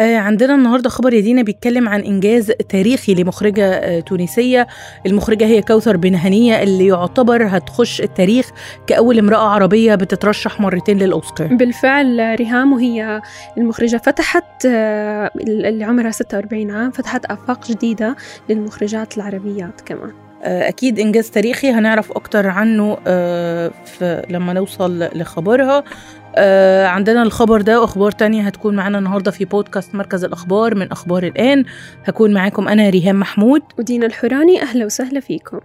[0.00, 4.66] آه، عندنا النهارده خبر يدينا بيتكلم عن إنجاز تاريخي لمخرجة آه، تونسية.
[5.06, 8.50] المخرجة هي كوثر بن هنية اللي يعتبر هتخش التاريخ
[8.86, 11.54] كأول امرأة عربية بتترشح مرتين للأوسكار.
[11.54, 13.20] بالفعل ريهام وهي
[13.58, 18.16] المخرجة فتحت آه، اللي عمرها 46 عام فتحت آفاق جديدة
[18.48, 20.12] للمخرجات العربيات كمان.
[20.44, 21.70] أكيد إنجاز تاريخي.
[21.70, 22.94] هنعرف أكتر عنه
[23.84, 25.84] في لما نوصل لخبرها.
[26.36, 31.22] آه عندنا الخبر ده وأخبار تانية هتكون معانا النهارده في بودكاست مركز الأخبار من أخبار
[31.22, 31.64] الآن.
[32.04, 33.62] هكون معاكم أنا ريهام محمود.
[33.78, 35.60] ودينا الحوراني أهلا وسهلا فيكم.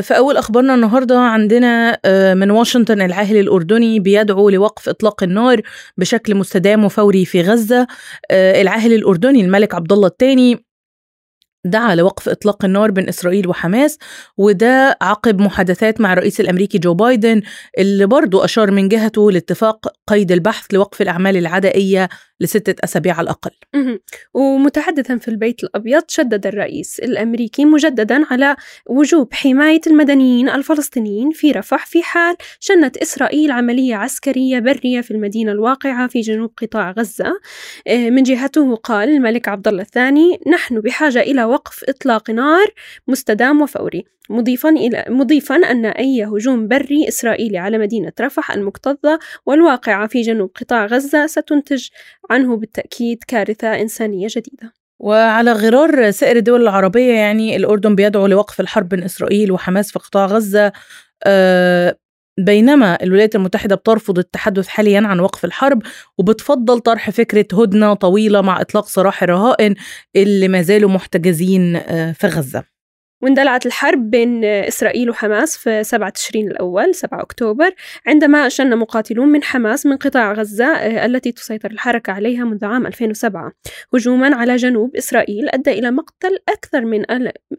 [0.00, 5.60] في أول أخبارنا النهاردة عندنا آه، من واشنطن العاهل الأردني بيدعو لوقف إطلاق النار
[5.96, 7.86] بشكل مستدام وفوري في غزة.
[8.30, 10.64] آه، العاهل الأردني الملك عبد الله الثاني
[11.64, 13.98] دعا لوقف إطلاق النار بين إسرائيل وحماس
[14.36, 17.42] وده عقب محادثات مع الرئيس الأمريكي جو بايدن
[17.78, 22.08] اللي برضه أشار من جهته لاتفاق قيد البحث لوقف الأعمال العدائية
[22.40, 23.50] لستة أسابيع على الأقل.
[24.34, 31.86] ومتحدثا في البيت الأبيض شدد الرئيس الأمريكي مجددا على وجوب حماية المدنيين الفلسطينيين في رفح
[31.86, 37.40] في حال شنت إسرائيل عملية عسكرية برية في المدينة الواقعة في جنوب قطاع غزة.
[37.86, 42.66] آه، من جهته قال الملك عبد الله الثاني نحن بحاجة إلى وقف إطلاق نار
[43.08, 50.06] مستدام وفوري مضيفا إلى مضيفا أن أي هجوم بري إسرائيلي على مدينة رفح المكتظة والواقعة
[50.06, 51.88] في جنوب قطاع غزة ستنتج
[52.30, 54.72] عنه بالتأكيد كارثة إنسانية جديدة.
[54.98, 60.26] وعلى غرار سائر الدول العربية يعني الأردن بيدعو لوقف الحرب بين إسرائيل وحماس في قطاع
[60.26, 60.72] غزة
[61.24, 61.98] آه،
[62.38, 65.82] بينما الولايات المتحدة بترفض التحدث حاليا عن وقف الحرب
[66.18, 69.74] وبتفضل طرح فكرة هدنة طويلة مع إطلاق سراح الرهائن
[70.16, 72.64] اللي ما زالوا محتجزين آه، في غزة.
[73.22, 77.70] واندلعت الحرب بين إسرائيل وحماس في 7 تشرين الأول 7 أكتوبر
[78.06, 82.86] عندما شن مقاتلون من حماس من قطاع غزة آه، التي تسيطر الحركة عليها منذ عام
[82.86, 83.52] 2007
[83.94, 87.10] هجوما على جنوب إسرائيل أدى إلى مقتل أكثر من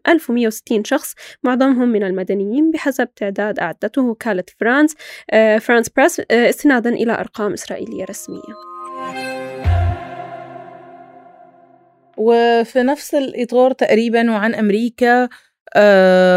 [0.08, 4.94] 1160 شخص معظمهم من المدنيين بحسب تعداد أعدته وكالة فرانس
[5.30, 8.74] آه، فرانس بريس آه، استنادا إلى أرقام إسرائيلية رسمية.
[12.16, 15.28] وفي نفس الإطار تقريبا وعن أمريكا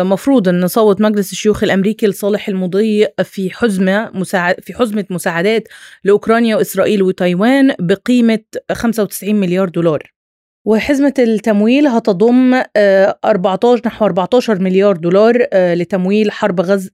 [0.03, 5.68] مفروض أن صوت مجلس الشيوخ الأمريكي لصالح المضي في حزمة مساعد في حزمة مساعدات
[6.03, 8.40] لأوكرانيا وإسرائيل وتايوان بقيمة
[8.72, 10.18] 95 مليار دولار.
[10.68, 12.53] وحزمة التمويل هتضم
[13.25, 16.90] 14 آه، نحو 14 مليار دولار آه، لتمويل حرب غز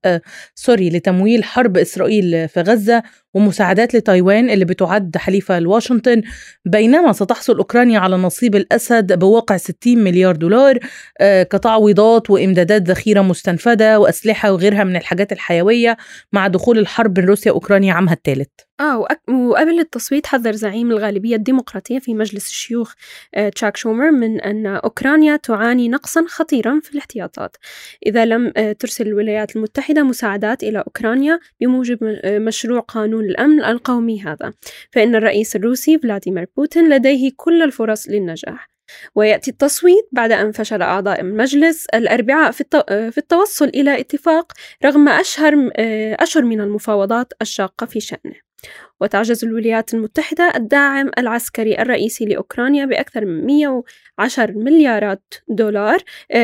[0.55, 6.21] سوري لتمويل حرب إسرائيل في غزة ومساعدات لتايوان اللي بتعد حليفة لواشنطن
[6.65, 10.79] بينما ستحصل أوكرانيا على نصيب الأسد بواقع 60 مليار دولار
[11.19, 15.97] آه، كتعويضات وإمدادات ذخيرة مستنفدة وأسلحة وغيرها من الحاجات الحيوية
[16.33, 18.49] مع دخول الحرب بين روسيا وأوكرانيا عامها الثالث.
[18.79, 22.93] آه وقبل التصويت حذر زعيم الغالبية الديمقراطية في مجلس الشيوخ
[23.35, 27.57] آه، تشاك شومر من أن أوكرانيا تعاني نقصا خطيرا في الاحتياطات.
[28.05, 34.21] إذا لم آه، ترسل الولايات المتحدة مساعدات إلى أوكرانيا بموجب مشروع قانون قانون الأمن القومي
[34.21, 34.53] هذا
[34.91, 38.69] فإن الرئيس الروسي فلاديمير بوتين لديه كل الفرص للنجاح.
[39.15, 44.53] ويأتي التصويت بعد أن فشل أعضاء المجلس الأربعاء في التوصل إلى اتفاق
[44.85, 45.53] رغم أشهر
[46.19, 48.35] أشهر من المفاوضات الشاقة في شأنه.
[49.01, 55.99] وتعجز الولايات المتحدة الداعم العسكري الرئيسي لأوكرانيا بأكثر من 110 مليارات دولار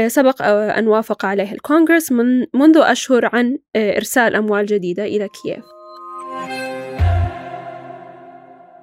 [0.08, 0.42] سبق
[0.78, 5.79] أن وافق عليه الكونغرس من منذ أشهر عن إرسال أموال جديدة إلى كييف.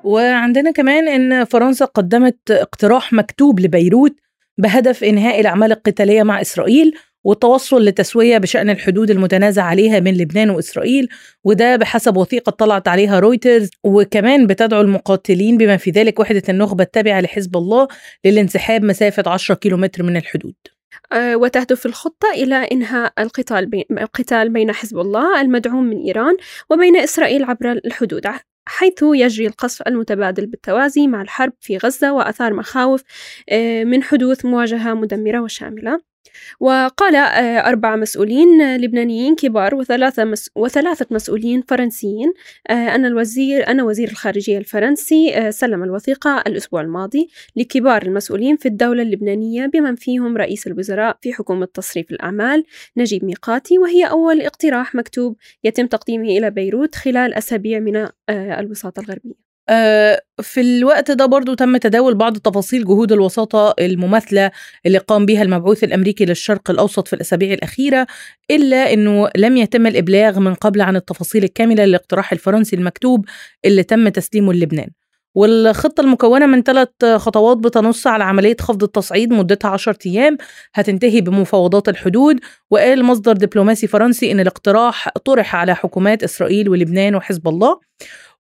[0.06, 4.16] وعندنا كمان إن فرنسا قدمت اقتراح مكتوب لبيروت
[4.58, 6.94] بهدف إنهاء الأعمال القتالية مع إسرائيل
[7.24, 11.08] والتوصل لتسويه بشأن الحدود المتنازع عليها بين لبنان وإسرائيل
[11.44, 17.20] وده بحسب وثيقة طلعت عليها رويترز وكمان بتدعو المقاتلين بما في ذلك وحدة النخبة التابعة
[17.20, 17.88] لحزب الله
[18.24, 20.54] للانسحاب مسافة 10 كيلومتر من الحدود.
[21.12, 26.36] آه، وتهدف الخطة إلى إنهاء القتال بين القتال بين حزب الله المدعوم من إيران
[26.70, 28.26] وبين إسرائيل عبر الحدود.
[28.66, 33.02] حيث يجري القصف المتبادل بالتوازي مع الحرب في غزة وأثار مخاوف
[33.48, 36.15] آه، من حدوث مواجهة مدمرة وشاملة.
[36.60, 42.32] وقال آه، أربع مسؤولين لبنانيين كبار وثلاثة, مس وثلاثة مسؤولين فرنسيين
[42.70, 48.66] آه، أن الوزير أن وزير الخارجية الفرنسي آه، سلم الوثيقة الأسبوع الماضي لكبار المسؤولين في
[48.66, 52.64] الدولة اللبنانية بمن فيهم رئيس الوزراء في حكومة تصريف الأعمال
[52.96, 59.30] نجيب ميقاتي وهي أول اقتراح مكتوب يتم تقديمه إلى بيروت خلال أسابيع من الوساطة الغربية.
[59.30, 59.45] آه،
[60.42, 64.50] في الوقت ده برضو تم تداول بعض تفاصيل جهود الوساطة المماثلة
[64.86, 68.06] اللي قام بها المبعوث الأمريكي للشرق الأوسط في الأسابيع الأخيرة
[68.50, 73.24] إلا أنه لم يتم الإبلاغ من قبل عن التفاصيل الكاملة للاقتراح الفرنسي المكتوب
[73.64, 74.88] اللي تم تسليمه للبنان.
[75.34, 80.36] والخطة المكونة من ثلاث خطوات بتنص على عملية خفض التصعيد مدتها 10 أيام
[80.74, 82.40] هتنتهي بمفاوضات الحدود
[82.70, 87.80] وقال مصدر دبلوماسي فرنسي إن الاقتراح طرح على حكومات إسرائيل ولبنان وحزب الله.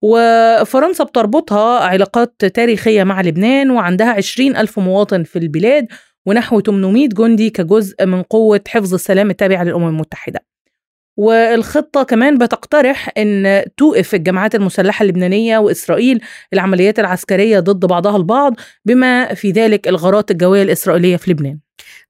[0.02, 5.86] وفرنسا بتربطها علاقات تاريخية مع لبنان وعندها 20 ألف مواطن في البلاد
[6.26, 10.40] ونحو 800 جندي كجزء من قوة حفظ السلام التابعة للأمم المتحدة.
[11.16, 16.20] والخطة كمان بتقترح أن توقف الجماعات المسلحة اللبنانية وإسرائيل
[16.52, 18.54] العمليات العسكرية ضد بعضها البعض
[18.84, 21.58] بما في ذلك الغارات الجوية الإسرائيلية في لبنان.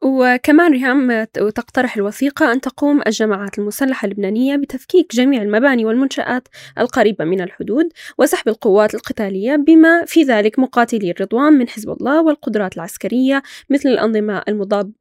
[0.03, 6.49] وكمان ريهام تقترح الوثيقة أن تقوم الجماعات المسلحة اللبنانية بتفكيك جميع المباني والمنشآت
[6.79, 12.77] القريبة من الحدود وسحب القوات القتالية بما في ذلك مقاتلي الرضوان من حزب الله والقدرات
[12.77, 14.43] العسكرية مثل الأنظمة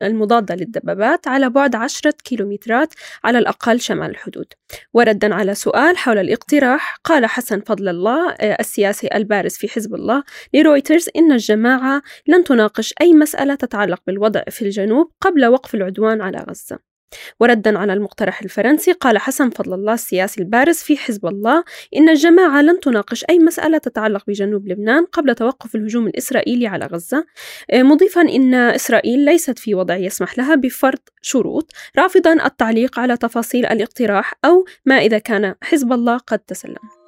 [0.02, 4.48] المضادة للدبابات على بعد عشرة كيلومترات على الأقل شمال الحدود.
[4.94, 10.24] وردا على سؤال حول الاقتراح قال حسن فضل الله آه، السياسي البارز في حزب الله
[10.54, 16.46] لرويترز إن الجماعة لن تناقش أي مسألة تتعلق بالوضع في الجنوب قبل وقف العدوان على
[16.50, 16.80] غزة.
[17.40, 21.63] وردا على المقترح الفرنسي قال حسن فضل الله السياسي البارز في حزب الله
[21.96, 27.25] إن الجماعة لن تناقش أي مسألة تتعلق بجنوب لبنان قبل توقف الهجوم الإسرائيلي على غزة.
[27.72, 33.66] آه، مضيفا إن إسرائيل ليست في وضع يسمح لها بفرض شروط رافضا التعليق على تفاصيل
[33.66, 37.05] الاقتراح أو ما إذا كان حزب الله قد تسلم.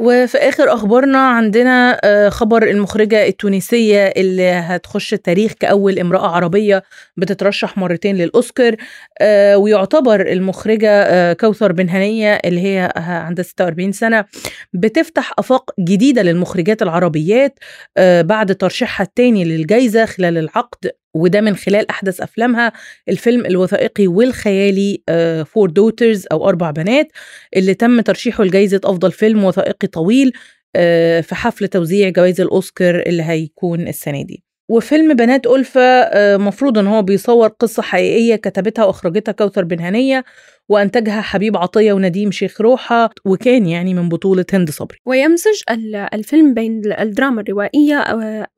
[0.00, 6.82] وفي آخر أخبارنا عندنا آه، خبر المخرجة التونسية اللي هتخش التاريخ كأول امرأة عربية
[7.16, 8.76] بتترشح مرتين للأوسكار
[9.20, 14.24] آه، ويعتبر المخرجة آه، كوثر بن هنية اللي هي عندها 46 سنة
[14.72, 17.58] بتفتح آفاق جديدة للمخرجات العربيات
[18.20, 20.90] بعد ترشيحها الثاني للجائزة خلال العقد.
[21.14, 22.72] وده من خلال أحدث أفلامها
[23.08, 25.02] الفيلم الوثائقي والخيالي
[25.46, 27.08] Four uh, Daughters أو أربع بنات
[27.56, 30.80] اللي تم ترشيحه لجائزة أفضل فيلم وثائقي طويل uh,
[31.22, 34.44] في حفل توزيع جوائز الأوسكار اللي هيكون السنة دي.
[34.70, 40.24] وفيلم بنات ألفة uh, مفروض إن هو بيصور قصة حقيقية كتبتها واخرجتها كوثر بن هنية
[40.70, 44.98] وأنتجها حبيب عطية ونديم شيخ روحة وكان يعني من بطولة هند صبري.
[45.06, 45.62] ويمزج
[46.14, 47.98] الفيلم بين الدراما الروائية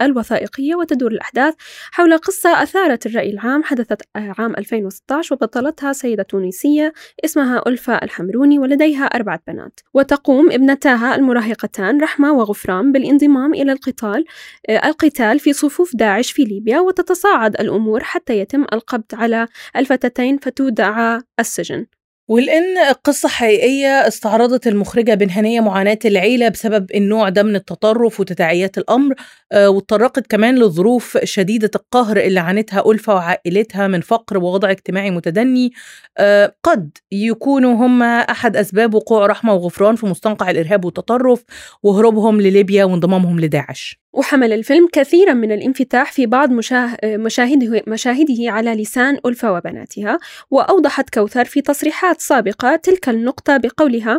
[0.03, 1.55] الوثائقية وتدور الأحداث
[1.93, 6.93] حول قصة أثارت الرأي العام حدثت عام 2016 وبطلتها سيدة تونسية
[7.25, 9.81] اسمها ألفا الحمروني ولديها أربعة بنات.
[9.95, 14.25] وتقوم ابنتاها المراهقتان رحمة وغفران بالانضمام إلى القتال
[14.71, 21.87] القتال في صفوف داعش في ليبيا وتتصاعد الأمور حتى يتم القبض على الفتاتين فتودعا السجن.
[22.33, 28.79] ولأن القصة حقيقية استعرضت المخرجة بن هنية معاناة العيلة بسبب النوع ده من التطرف وتداعيات
[28.79, 29.15] الأمر
[29.53, 35.73] آه، واتطرقت كمان لظروف شديدة القهر اللي عانتها ألفة وعائلتها من فقر ووضع اجتماعي متدني.
[36.19, 41.45] آه، قد يكونوا هم أحد أسباب وقوع رحمة وغفران في مستنقع الإرهاب والتطرف
[41.83, 44.03] وهروبهم لليبيا وانضمامهم لداعش.
[44.13, 46.97] وحمل الفيلم كثيرا من الانفتاح في بعض مشاه...
[47.05, 47.83] مشاهده...
[47.87, 50.19] مشاهده على لسان ألفة وبناتها
[50.51, 54.19] وأوضحت كوثر في تصريحات سابقة تلك النقطة بقولها.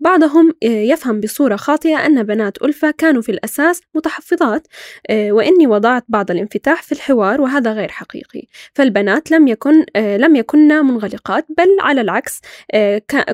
[0.00, 4.66] بعضهم يفهم بصورة خاطئة أن بنات ألفة كانوا في الأساس متحفظات
[5.10, 8.42] وإني وضعت بعض الانفتاح في الحوار وهذا غير حقيقي.
[8.74, 12.40] فالبنات لم يكن لم يكن منغلقات بل على العكس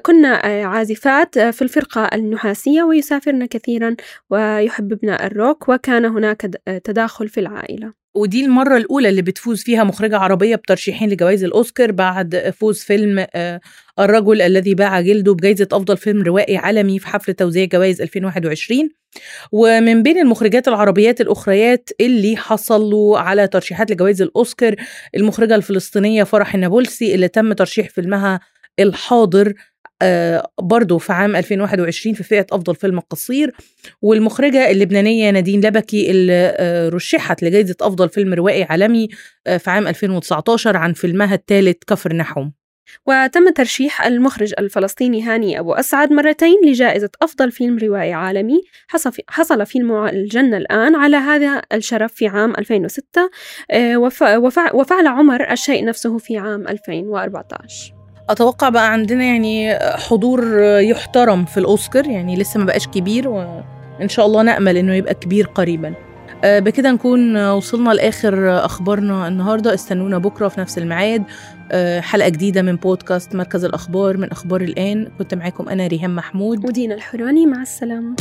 [0.03, 0.35] كنا
[0.65, 3.97] عازفات في الفرقة النحاسية ويسافرن كثيرا
[4.31, 6.41] ويحببن الروك وكان كان هناك
[6.85, 7.93] تداخل في العائلة.
[8.21, 13.61] ودي المرة الأولى اللي بتفوز فيها مخرجة عربية بترشيحين لجوائز الأوسكار بعد فوز فيلم آه،
[13.99, 18.91] الرجل الذي باع جلده بجائزة أفضل فيلم روائي عالمي في حفل توزيع جوائز 2021
[19.53, 24.75] ومن بين المخرجات العربيات الأخريات اللي حصلوا على ترشيحات لجوائز الأوسكار
[25.17, 28.41] المخرجة الفلسطينية فرح النابلسي اللي تم ترشيح فيلمها
[28.79, 29.55] الحاضر
[30.03, 33.55] آه، برضه في عام 2021 في فئة أفضل فيلم قصير
[34.03, 39.09] والمخرجة اللبنانية نادين لبكي اللي آه، رشحت لجائزة أفضل فيلم روائي عالمي
[39.47, 42.53] آه، في عام 2019 عن فيلمها الثالث كفر نحوم.
[43.07, 48.61] وتم ترشيح المخرج الفلسطيني هاني أبو أسعد مرتين لجائزة أفضل فيلم روائي عالمي.
[49.29, 53.31] حصل فيلم الجنة الآن على هذا الشرف في عام 2006
[54.75, 58.00] وفعل عمر الشيء نفسه في عام 2014
[58.33, 64.27] أتوقع بقى عندنا يعني حضور يحترم في الأوسكار يعني لسه ما بقاش كبير وإن شاء
[64.27, 65.95] الله نأمل إنه يبقى كبير قريبا.
[66.45, 69.75] آه، بكده نكون وصلنا لآخر أخبارنا النهارده.
[69.75, 71.25] استنونا بكرة في نفس الميعاد.
[71.73, 75.09] آه، حلقة جديدة من بودكاست مركز الأخبار من أخبار الآن.
[75.19, 76.65] كنت معاكم أنا ريهام محمود.
[76.65, 78.17] ودينا الحراني مع السلامة.